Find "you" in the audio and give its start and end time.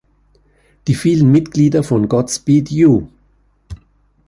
2.71-3.07